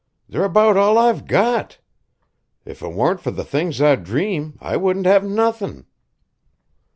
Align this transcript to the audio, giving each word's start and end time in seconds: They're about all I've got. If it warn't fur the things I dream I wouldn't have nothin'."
They're 0.27 0.43
about 0.45 0.77
all 0.77 0.97
I've 0.97 1.27
got. 1.27 1.77
If 2.65 2.81
it 2.81 2.87
warn't 2.87 3.21
fur 3.21 3.29
the 3.29 3.43
things 3.43 3.79
I 3.79 3.95
dream 3.97 4.57
I 4.59 4.75
wouldn't 4.75 5.05
have 5.05 5.23
nothin'." 5.23 5.85